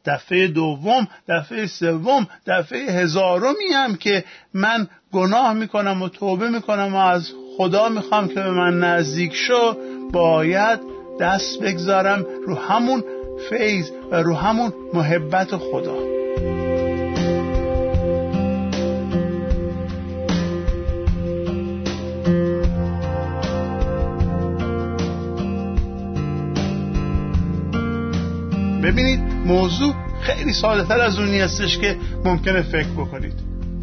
دفعه 0.05 0.49
دوم 0.49 1.09
دفعه 1.29 1.67
سوم 1.67 2.27
دفعه 2.47 2.93
هزارمی 2.93 3.73
هم 3.75 3.95
که 3.95 4.25
من 4.55 4.89
گناه 5.13 5.53
می‌کنم 5.53 6.03
و 6.03 6.09
توبه 6.09 6.51
می‌کنم 6.51 6.95
و 6.95 6.99
از 6.99 7.33
خدا 7.57 7.89
می‌خوام 7.89 8.29
که 8.29 8.35
به 8.35 8.51
من 8.51 8.79
نزدیک 8.79 9.35
شو 9.35 9.77
باید 10.13 10.81
دست 11.21 11.63
بگذارم 11.63 12.27
رو 12.47 12.55
همون 12.55 13.05
فیض 13.51 13.91
و 14.11 14.17
رو 14.17 14.35
همون 14.35 14.73
محبت 14.95 15.57
خدا. 15.57 16.11
ببینید 28.83 29.30
موضوع 29.51 29.95
خیلی 30.21 30.53
ساده 30.53 30.85
تر 30.85 31.01
از 31.01 31.19
اونی 31.19 31.41
هستش 31.41 31.79
که 31.79 31.97
ممکنه 32.25 32.63
فکر 32.63 32.89
بکنید. 32.89 33.35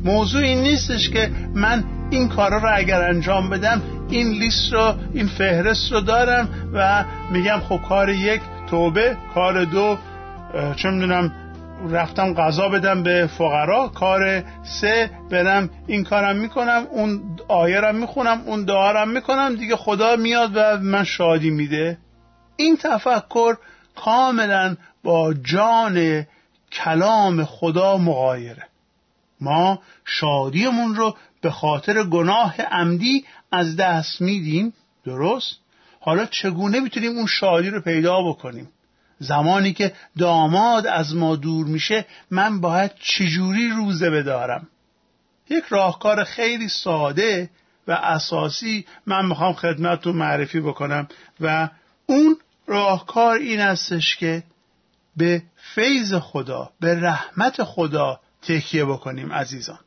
موضوع 0.03 0.41
این 0.41 0.61
نیستش 0.61 1.09
که 1.09 1.31
من 1.53 1.83
این 2.09 2.29
کارا 2.29 2.57
رو 2.57 2.69
اگر 2.73 3.01
انجام 3.01 3.49
بدم 3.49 3.81
این 4.09 4.27
لیست 4.27 4.73
رو 4.73 4.95
این 5.13 5.27
فهرست 5.27 5.91
رو 5.91 6.01
دارم 6.01 6.49
و 6.73 7.05
میگم 7.31 7.59
خب 7.69 7.79
کار 7.89 8.09
یک 8.09 8.41
توبه 8.69 9.17
کار 9.33 9.65
دو 9.65 9.97
چه 10.75 10.89
می‌دونم 10.89 11.31
رفتم 11.89 12.33
غذا 12.33 12.69
بدم 12.69 13.03
به 13.03 13.29
فقرا 13.37 13.87
کار 13.87 14.43
سه 14.63 15.09
برم 15.29 15.69
این 15.87 16.03
کارم 16.03 16.35
می‌کنم 16.35 16.83
اون 16.91 17.21
آیه 17.47 17.91
می‌خونم 17.91 18.41
اون 18.45 18.63
دعارم 18.63 19.09
می‌کنم 19.09 19.55
دیگه 19.55 19.75
خدا 19.75 20.15
میاد 20.15 20.51
و 20.55 20.77
من 20.77 21.03
شادی 21.03 21.49
میده. 21.49 21.97
این 22.55 22.77
تفکر 22.77 23.55
کاملا 23.95 24.75
با 25.07 25.33
جان 25.33 26.25
کلام 26.71 27.45
خدا 27.45 27.97
مغایره. 27.97 28.67
ما 29.41 29.79
شادیمون 30.05 30.95
رو 30.95 31.17
به 31.41 31.51
خاطر 31.51 32.03
گناه 32.03 32.61
عمدی 32.61 33.25
از 33.51 33.75
دست 33.75 34.21
میدیم. 34.21 34.73
درست؟ 35.05 35.59
حالا 35.99 36.25
چگونه 36.25 36.79
می‌تونیم 36.79 37.17
اون 37.17 37.25
شادی 37.25 37.69
رو 37.69 37.81
پیدا 37.81 38.21
بکنیم؟ 38.21 38.69
زمانی 39.19 39.73
که 39.73 39.93
داماد 40.17 40.87
از 40.87 41.15
ما 41.15 41.35
دور 41.35 41.65
میشه 41.65 42.05
من 42.31 42.61
باید 42.61 42.91
چجوری 42.99 43.69
روزه 43.69 44.09
بدارم؟ 44.09 44.67
یک 45.49 45.63
راهکار 45.69 46.23
خیلی 46.23 46.69
ساده 46.69 47.49
و 47.87 47.91
اساسی 47.91 48.85
من 49.05 49.25
می‌خوام 49.25 49.53
خدمتتون 49.53 50.15
معرفی 50.15 50.59
بکنم 50.59 51.07
و 51.41 51.69
اون 52.05 52.37
راهکار 52.67 53.37
این 53.37 53.59
استش 53.59 54.15
که 54.15 54.43
به 55.17 55.43
فیض 55.75 56.13
خدا 56.13 56.69
به 56.79 56.99
رحمت 56.99 57.63
خدا 57.63 58.19
تکیه 58.41 58.85
بکنیم 58.85 59.33
عزیزان. 59.33 59.79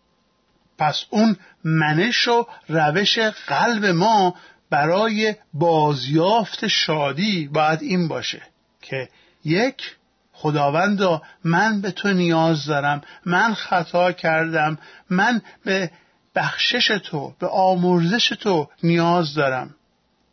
پس 0.78 1.04
اون 1.10 1.36
منش 1.64 2.28
و 2.28 2.46
روش 2.68 3.18
قلب 3.46 3.84
ما 3.84 4.34
برای 4.70 5.34
بازیافت 5.54 6.66
شادی 6.66 7.48
باید 7.48 7.82
این 7.82 8.08
باشه 8.08 8.42
که 8.82 9.08
یک 9.44 9.96
خداوندا 10.32 11.22
من 11.44 11.80
به 11.80 11.90
تو 11.90 12.12
نیاز 12.12 12.64
دارم 12.64 13.02
من 13.26 13.54
خطا 13.54 14.12
کردم 14.12 14.78
من 15.10 15.42
به 15.64 15.90
بخشش 16.34 16.86
تو 17.04 17.34
به 17.38 17.46
آمرزش 17.46 18.28
تو 18.28 18.68
نیاز 18.82 19.34
دارم. 19.34 19.74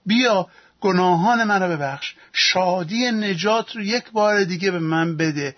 بیا 0.05 0.47
گناهان 0.81 1.43
من 1.43 1.63
رو 1.63 1.69
ببخش. 1.69 2.15
شادی 2.33 3.11
نجات 3.11 3.75
رو 3.75 3.81
یک 3.81 4.11
بار 4.11 4.43
دیگه 4.43 4.71
به 4.71 4.79
من 4.79 5.17
بده. 5.17 5.55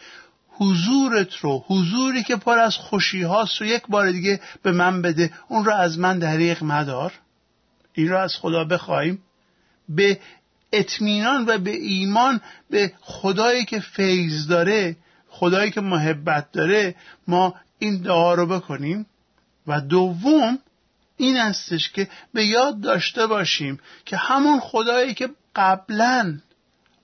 حضورت 0.50 1.36
رو 1.36 1.64
حضوری 1.68 2.24
که 2.24 2.36
پر 2.36 2.60
از 2.60 2.76
خوشی 2.76 3.22
هاست 3.22 3.62
رو 3.62 3.68
یک 3.68 3.84
بار 3.88 4.12
دیگه 4.12 4.40
به 4.64 4.72
من 4.72 5.02
بده. 5.02 5.32
اون 5.48 5.66
رو 5.66 5.74
از 5.74 6.00
من 6.00 6.20
دریغ 6.20 6.64
مدار. 6.64 7.14
این 7.94 8.10
رو 8.10 8.18
از 8.18 8.36
خدا 8.36 8.64
بخوایم 8.64 9.20
به 9.90 10.20
اطمینان 10.74 11.46
و 11.48 11.58
به 11.58 11.72
ایمان 11.72 12.42
به 12.70 12.94
خدایی 13.02 13.66
که 13.66 13.80
فیض 13.80 14.48
داره 14.48 14.96
خدایی 15.30 15.72
که 15.72 15.82
محبت 15.82 16.52
داره 16.52 16.96
ما 17.28 17.56
این 17.80 18.02
دعا 18.02 18.34
رو 18.34 18.46
بکنیم. 18.46 19.06
و 19.68 19.82
دوم 19.82 20.60
این 21.20 21.38
استش 21.38 21.90
که 21.90 22.08
به 22.34 22.46
یاد 22.46 22.82
داشته 22.82 23.28
باشیم 23.28 23.80
که 24.06 24.18
همون 24.18 24.60
خدایی 24.60 25.14
که 25.14 25.30
قبلا 25.56 26.40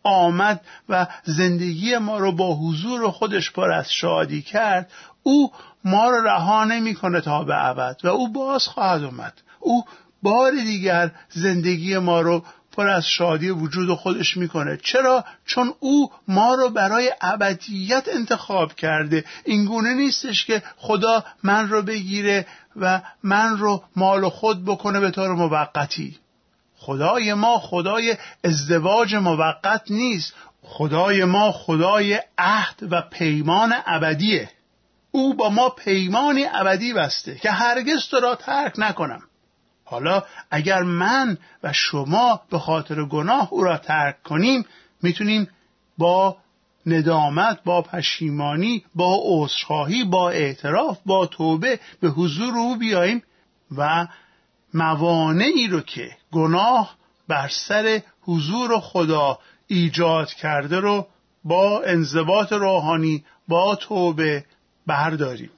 آمد 0.04 0.62
و 0.90 1.08
زندگی 1.24 1.98
ما 1.98 2.18
رو 2.18 2.32
با 2.32 2.56
حضور 2.56 3.12
خودش 3.12 3.52
پر 3.52 3.72
از 3.72 3.94
شادی 3.94 4.42
کرد 4.42 4.92
او 5.24 5.52
ما 5.84 6.10
رو 6.10 6.28
رها 6.28 6.64
نمی‌کنه 6.64 7.22
تا 7.22 7.44
به 7.44 7.66
ابد 7.66 8.02
و 8.04 8.08
او 8.08 8.34
باز 8.34 8.68
خواهد 8.68 9.04
اومد. 9.04 9.34
او 9.60 9.86
بار 10.24 10.52
دیگر 10.52 11.12
زندگی 11.30 11.98
ما 11.98 12.22
رو 12.22 12.44
پر 12.76 12.88
از 12.88 13.08
شادی 13.08 13.50
وجود 13.50 13.98
خودش 13.98 14.38
می‌کنه. 14.38 14.78
چرا؟ 14.78 15.26
چون 15.46 15.74
او 15.80 16.12
ما 16.28 16.56
رو 16.56 16.70
برای 16.70 17.12
ابدیت 17.22 18.08
انتخاب 18.08 18.74
کرده. 18.74 19.26
اینگونه 19.46 19.94
نیستش 19.94 20.46
که 20.46 20.64
خدا 20.78 21.26
من 21.44 21.70
رو 21.70 21.82
بگیره 21.82 22.48
و 22.76 23.02
من 23.24 23.58
رو 23.58 23.84
مال 23.96 24.30
خود 24.30 24.66
بکنه 24.66 25.00
به 25.00 25.12
طور 25.12 25.34
موقتی. 25.34 26.20
خدای 26.78 27.34
ما 27.34 27.60
خدای 27.60 28.18
ازدواج 28.44 29.16
موقت 29.16 29.84
نیست. 29.90 30.34
خدای 30.64 31.24
ما 31.24 31.52
خدای 31.52 32.22
عهد 32.38 32.80
و 32.92 33.02
پیمان 33.02 33.74
ابدیه. 33.86 34.50
او 35.12 35.34
با 35.34 35.50
ما 35.50 35.70
پیمانی 35.70 36.46
ابدی 36.54 36.94
بسته 36.94 37.36
که 37.36 37.52
هرگز 37.52 38.08
تو 38.08 38.20
را 38.20 38.36
ترک 38.36 38.74
نکنم. 38.78 39.22
حالا 39.86 40.24
اگر 40.52 40.84
من 40.84 41.38
و 41.64 41.74
شما 41.74 42.42
به 42.50 42.60
خاطر 42.60 43.06
گناه 43.06 43.48
او 43.54 43.64
را 43.64 43.78
ترک 43.78 44.24
کنیم 44.24 44.66
می‌تونیم 45.02 45.50
با 45.98 46.38
ندامت 46.86 47.64
با 47.64 47.82
پشیمانی 47.82 48.86
با 48.96 49.22
عذرخواهی 49.24 50.04
با 50.04 50.30
اعتراف 50.30 51.00
با 51.06 51.26
توبه 51.26 51.80
به 52.02 52.10
حضور 52.10 52.58
او 52.58 52.78
بیاییم 52.78 53.24
و 53.78 54.08
موانعی 54.74 55.68
رو 55.68 55.82
که 55.82 56.18
گناه 56.32 56.96
بر 57.28 57.48
سر 57.48 58.02
حضور 58.22 58.80
خدا 58.80 59.40
ایجاد 59.68 60.34
کرده 60.34 60.80
رو 60.80 61.08
با 61.44 61.82
انضباط 61.82 62.54
روحانی 62.54 63.26
با 63.48 63.76
توبه 63.76 64.46
برداریم. 64.88 65.52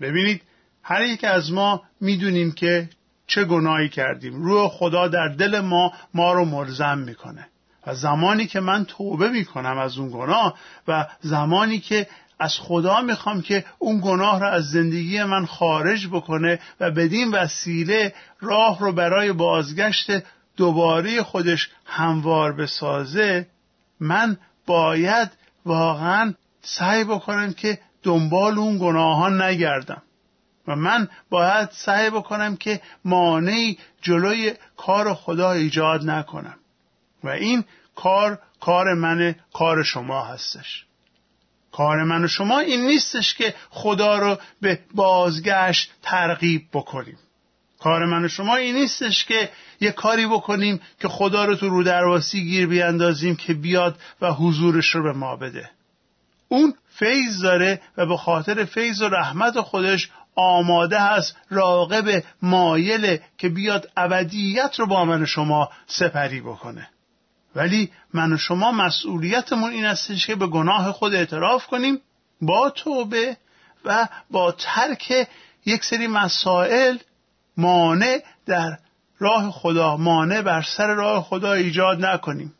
ببینید 0.00 0.42
هر 0.82 1.02
یک 1.02 1.24
از 1.24 1.52
ما 1.52 1.82
می‌دونیم 2.00 2.52
که 2.52 2.88
چه 3.30 3.44
گناهی 3.44 3.88
کردیم. 3.88 4.42
روح 4.42 4.68
خدا 4.68 5.08
در 5.08 5.28
دل 5.28 5.60
ما 5.60 5.92
ما 6.14 6.32
رو 6.32 6.44
ملزم 6.44 6.98
می‌کنه. 6.98 7.46
و 7.86 7.94
زمانی 7.94 8.46
که 8.46 8.60
من 8.60 8.84
توبه 8.84 9.28
می‌کنم 9.28 9.78
از 9.78 9.98
اون 9.98 10.10
گناه 10.10 10.54
و 10.88 11.06
زمانی 11.20 11.78
که 11.78 12.06
از 12.40 12.54
خدا 12.58 13.00
می‌خوام 13.00 13.42
که 13.42 13.64
اون 13.78 14.00
گناه 14.04 14.40
را 14.40 14.50
از 14.50 14.70
زندگی 14.70 15.22
من 15.22 15.46
خارج 15.46 16.06
بکنه 16.06 16.58
و 16.80 16.90
بدین 16.90 17.30
وسیله 17.30 18.14
راه 18.40 18.80
رو 18.80 18.92
برای 18.92 19.32
بازگشت 19.32 20.10
دوباره 20.56 21.22
خودش 21.22 21.70
هموار 21.84 22.52
بسازه 22.52 23.46
من 24.00 24.36
باید 24.66 25.30
واقعا 25.66 26.34
سعی 26.62 27.04
بکنم 27.04 27.52
که 27.52 27.78
دنبال 28.02 28.58
اون 28.58 28.78
گناهان 28.78 29.42
نگردم. 29.42 30.02
و 30.70 30.76
من 30.76 31.08
باید 31.30 31.68
سعی 31.70 32.10
بکنم 32.10 32.56
که 32.56 32.80
مانعی 33.04 33.78
جلوی 34.02 34.54
کار 34.76 35.14
خدا 35.14 35.52
ایجاد 35.52 36.10
نکنم. 36.10 36.56
و 37.24 37.28
این 37.28 37.64
کار 37.96 38.38
کار 38.60 38.94
من 38.94 39.34
کار 39.52 39.82
شما 39.82 40.24
هستش. 40.24 40.84
کار 41.72 42.04
من 42.04 42.24
و 42.24 42.28
شما 42.28 42.58
این 42.58 42.86
نیستش 42.86 43.34
که 43.34 43.54
خدا 43.70 44.18
رو 44.18 44.38
به 44.60 44.78
بازگشت 44.94 45.92
ترغیب 46.02 46.62
بکنیم. 46.72 47.18
کار 47.80 48.04
من 48.04 48.24
و 48.24 48.28
شما 48.28 48.56
این 48.56 48.74
نیستش 48.74 49.24
که 49.24 49.50
یه 49.80 49.90
کاری 49.90 50.26
بکنیم 50.26 50.80
که 51.00 51.08
خدا 51.08 51.44
رو 51.44 51.54
تو 51.54 51.68
رو 51.68 51.82
درواسی 51.82 52.44
گیر 52.44 52.66
بیاندازیم 52.66 53.36
که 53.36 53.54
بیاد 53.54 53.98
و 54.20 54.32
حضورش 54.32 54.94
رو 54.94 55.02
به 55.02 55.12
ما 55.12 55.36
بده. 55.36 55.70
اون 56.48 56.74
فیض 56.88 57.42
داره 57.42 57.80
و 57.96 58.06
به 58.06 58.16
خاطر 58.16 58.64
فیض 58.64 59.02
و 59.02 59.08
رحمت 59.08 59.60
خودش 59.60 60.10
آماده 60.40 61.00
هست 61.00 61.36
راقب 61.50 62.22
مایله 62.42 63.22
که 63.38 63.48
بیاد 63.48 63.90
ابدیت 63.96 64.74
رو 64.78 64.86
با 64.86 65.04
من 65.04 65.22
و 65.22 65.26
شما 65.26 65.70
سپری 65.86 66.40
بکنه. 66.40 66.88
ولی 67.54 67.90
من 68.14 68.32
و 68.32 68.36
شما 68.36 68.72
مسئولیتمون 68.72 69.70
این 69.70 69.84
استش 69.84 70.26
که 70.26 70.34
به 70.34 70.46
گناه 70.46 70.92
خود 70.92 71.14
اعتراف 71.14 71.66
کنیم 71.66 72.00
با 72.40 72.70
توبه 72.70 73.36
و 73.84 74.08
با 74.30 74.52
ترک 74.52 75.28
یک 75.66 75.84
سری 75.84 76.06
مسائل 76.06 76.96
مانع 77.56 78.22
در 78.46 78.78
راه 79.18 79.50
خدا 79.50 79.96
مانع 79.96 80.42
بر 80.42 80.62
سر 80.62 80.94
راه 80.94 81.22
خدا 81.22 81.52
ایجاد 81.52 82.04
نکنیم. 82.06 82.54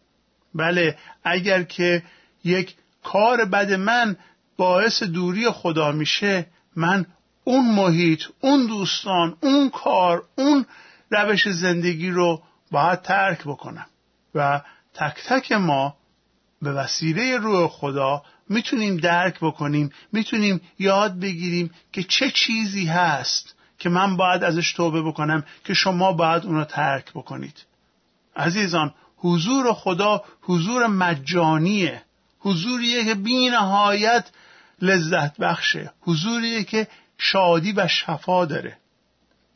بله 0.55 0.97
اگر 1.25 1.63
که 1.63 2.03
یک 2.45 2.75
کار 3.03 3.45
بد 3.45 3.73
من 3.73 4.17
باعث 4.57 5.03
دوری 5.03 5.51
خدا 5.51 5.93
میشه 5.93 6.47
من 6.77 7.07
اون 7.45 7.75
محیط 7.75 8.23
اون 8.41 8.67
دوستان 8.67 9.37
اون 9.41 9.71
کار 9.71 10.23
اون 10.37 10.67
روش 11.11 11.49
زندگی 11.49 12.11
رو 12.11 12.43
باید 12.71 13.03
ترک 13.03 13.41
بکنم 13.45 13.87
و 14.35 14.61
تک 14.95 15.17
تک 15.27 15.53
ما 15.53 15.95
به 16.63 16.73
وسیله 16.73 17.37
روح 17.37 17.69
خدا 17.69 18.23
می‌تونیم 18.49 18.97
درک 18.97 19.39
بکنیم 19.41 19.91
می‌تونیم 20.13 20.61
یاد 20.79 21.21
بگیریم 21.21 21.71
که 21.93 22.03
چه 22.03 22.31
چیزی 22.31 22.87
هست 22.87 23.55
که 23.79 23.89
من 23.89 24.17
باید 24.17 24.45
ازش 24.45 24.73
توبه 24.73 25.03
بکنم 25.03 25.45
که 25.65 25.75
شما 25.75 26.13
باید 26.13 26.47
اونو 26.47 26.65
ترک 26.65 27.13
بکنید. 27.13 27.65
عزیزان 28.37 28.95
حضور 29.17 29.73
خدا 29.73 30.25
حضور 30.43 30.87
مجانیه. 30.87 32.03
حضوریه 32.39 33.05
که 33.05 33.15
بی 33.15 33.49
نهایت 33.51 34.31
لذت 34.83 35.37
بخشه. 35.37 35.93
حضوریه 36.01 36.65
که 36.65 36.89
شادی 37.21 37.73
و 37.73 37.89
شفا 37.89 38.45
داره. 38.45 38.77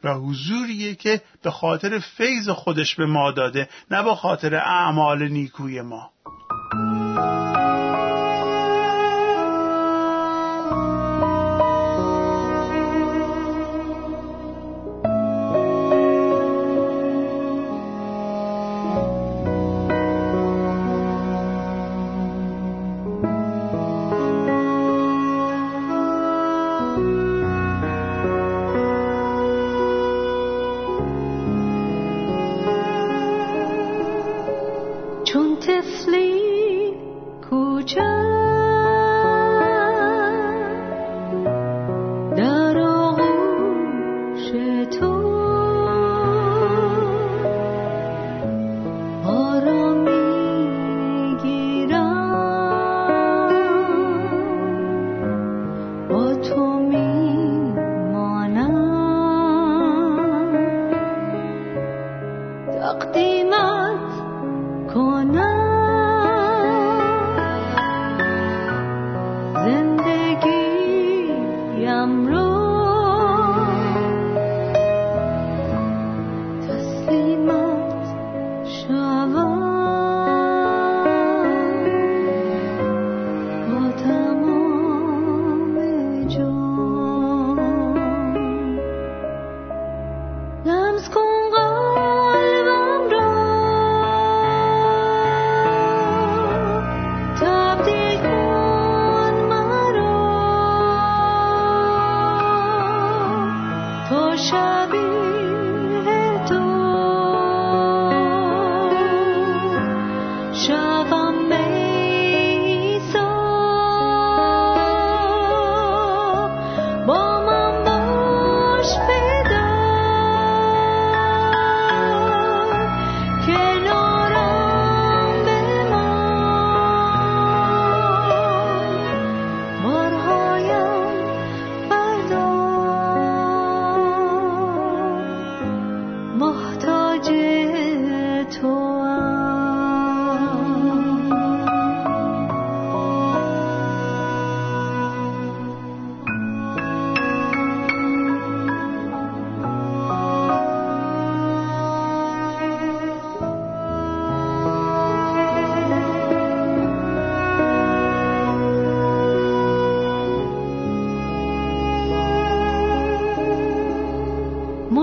و 0.04 0.14
حضوریه 0.14 0.94
که 0.94 1.22
به 1.42 1.50
خاطر 1.50 1.98
فیض 1.98 2.48
خودش 2.48 2.94
به 2.94 3.06
ما 3.06 3.32
داده 3.32 3.68
نه 3.90 4.02
به 4.02 4.14
خاطر 4.14 4.54
اعمال 4.54 5.28
نیکوی 5.28 5.82
ما. 5.82 6.10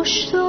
boştu. 0.02 0.40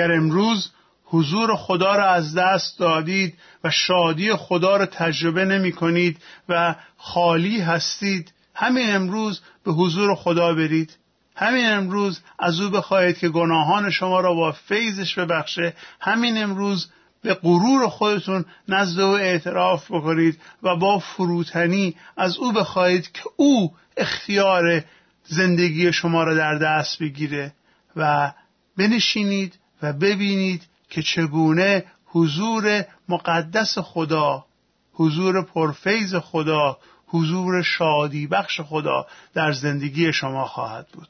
اگر 0.00 0.12
امروز 0.12 0.70
حضور 1.04 1.56
خدا 1.56 1.96
را 1.96 2.10
از 2.10 2.34
دست 2.34 2.78
دادید 2.78 3.34
و 3.64 3.70
شادی 3.70 4.32
خدا 4.32 4.76
را 4.76 4.86
تجربه 4.86 5.44
نمی 5.44 5.72
کنید 5.72 6.18
و 6.48 6.74
خالی 6.96 7.60
هستید 7.60 8.32
همین 8.54 8.94
امروز 8.94 9.40
به 9.64 9.72
حضور 9.72 10.14
خدا 10.14 10.54
برید. 10.54 10.96
همین 11.36 11.66
امروز 11.66 12.20
از 12.38 12.60
او 12.60 12.70
بخواهید 12.70 13.18
که 13.18 13.28
گناهان 13.28 13.90
شما 13.90 14.20
را 14.20 14.34
با 14.34 14.52
فیضش 14.52 15.18
ببخشه. 15.18 15.74
همین 16.00 16.42
امروز 16.42 16.90
به 17.22 17.34
غرور 17.34 17.88
خودتون 17.88 18.44
نزد 18.68 19.00
او 19.00 19.14
اعتراف 19.14 19.90
بکنید 19.90 20.40
و 20.62 20.76
با 20.76 20.98
فروتنی 20.98 21.96
از 22.16 22.36
او 22.36 22.52
بخواهید 22.52 23.12
که 23.12 23.22
او 23.36 23.72
اختیار 23.96 24.84
زندگی 25.24 25.92
شما 25.92 26.24
را 26.24 26.34
در 26.34 26.58
دست 26.58 27.02
بگیره 27.02 27.52
و 27.96 28.32
بنشینید 28.76 29.59
و 29.82 29.92
ببینید 29.92 30.62
که 30.90 31.02
چگونه 31.02 31.84
حضور 32.06 32.84
مقدس 33.08 33.78
خدا 33.78 34.44
حضور 34.92 35.42
پرفیز 35.42 36.14
خدا 36.14 36.78
حضور 37.06 37.62
شادی 37.62 38.26
بخش 38.26 38.60
خدا 38.60 39.06
در 39.34 39.52
زندگی 39.52 40.12
شما 40.12 40.44
خواهد 40.44 40.88
بود. 40.92 41.08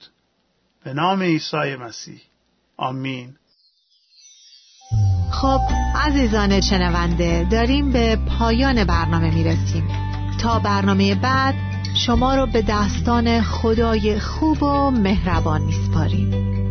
به 0.84 0.94
نام 0.94 1.22
عیسی 1.22 1.76
مسیح. 1.76 2.20
آمین. 2.76 3.36
خب 5.30 5.60
عزیزان 5.94 6.60
شنونده 6.60 7.48
داریم 7.50 7.92
به 7.92 8.16
پایان 8.16 8.84
برنامه 8.84 9.34
می 9.34 9.44
رسیم 9.44 9.88
تا 10.42 10.58
برنامه 10.58 11.14
بعد 11.14 11.54
شما 12.06 12.34
رو 12.34 12.46
به 12.46 12.62
دستان 12.68 13.42
خدای 13.42 14.20
خوب 14.20 14.62
و 14.62 14.90
مهربان 14.90 15.62
میسپاریم. 15.62 16.69